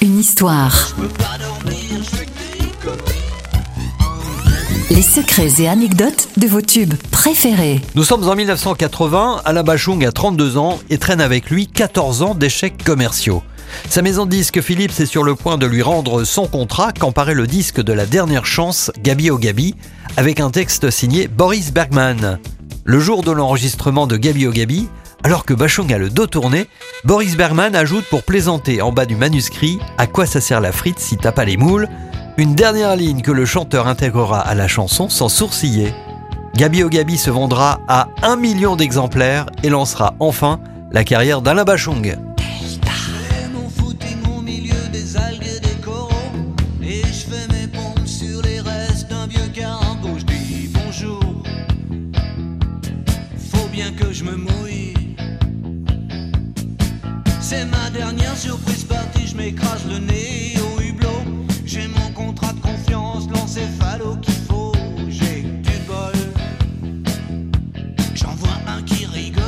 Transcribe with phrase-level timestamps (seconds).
[0.00, 0.96] Une histoire.
[4.90, 7.82] Les secrets et anecdotes de vos tubes préférés.
[7.94, 12.34] Nous sommes en 1980, Alain Bachung a 32 ans et traîne avec lui 14 ans
[12.34, 13.42] d'échecs commerciaux.
[13.90, 17.34] Sa maison disque Philips est sur le point de lui rendre son contrat quand paraît
[17.34, 19.74] le disque de la dernière chance, Gabi au Gabi,
[20.16, 22.38] avec un texte signé Boris Bergman.
[22.84, 24.88] Le jour de l'enregistrement de Gabi au Gabi,
[25.26, 26.68] alors que Bachung a le dos tourné,
[27.02, 31.00] Boris Bergman ajoute pour plaisanter en bas du manuscrit À quoi ça sert la frite
[31.00, 31.88] si t'as pas les moules.
[32.36, 35.92] Une dernière ligne que le chanteur intégrera à la chanson sans sourciller.
[36.54, 40.60] Gabi au Gabi se vendra à un million d'exemplaires et lancera enfin
[40.92, 42.16] la carrière d'Alain Bachung.
[57.48, 61.22] C'est ma dernière surprise partie Je m'écrase le nez au hublot.
[61.64, 64.72] J'ai mon contrat de confiance L'encéphalo qu'il faut
[65.08, 66.12] J'ai du bol.
[68.16, 69.45] J'en vois un qui rigole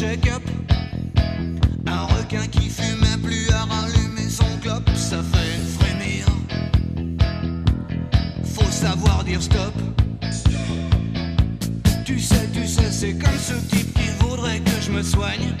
[0.00, 0.04] Un
[2.04, 6.24] requin qui fumait plus à rallumer son clope, ça fait frémir.
[8.44, 9.74] Faut savoir dire stop.
[12.04, 15.52] Tu sais, tu sais, c'est comme ce type qui voudrait que je me soigne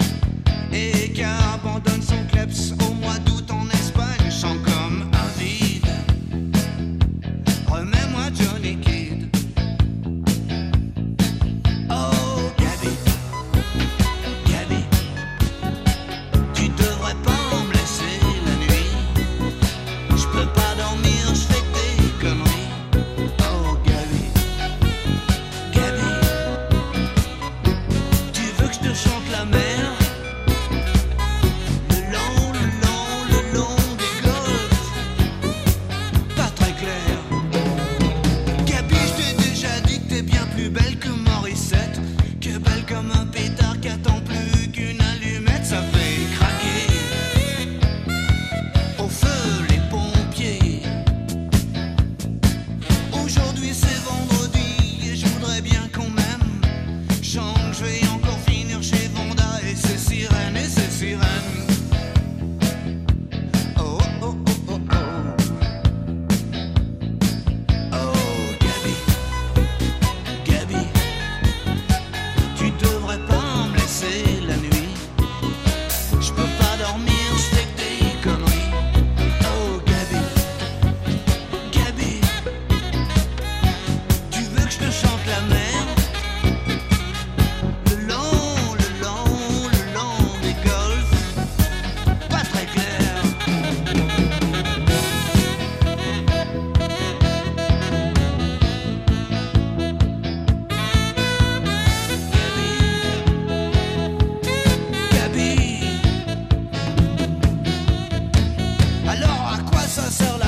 [109.22, 110.47] Alors à quoi ça sert la